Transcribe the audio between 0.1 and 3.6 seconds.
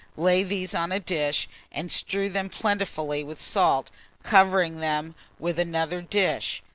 Lay these on a dish, and strew them plentifully with